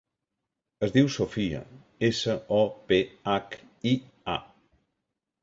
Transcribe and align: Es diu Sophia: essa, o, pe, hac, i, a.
Es 0.87 0.93
diu 0.95 1.11
Sophia: 1.15 1.59
essa, 2.09 2.35
o, 2.61 2.63
pe, 2.89 2.99
hac, 3.35 3.61
i, 3.93 3.95
a. 4.37 4.41